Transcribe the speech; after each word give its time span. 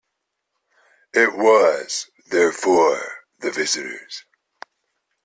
It 1.13 1.35
was, 1.37 2.09
therefore, 2.27 3.03
the 3.37 3.51
visitor's. 3.51 4.25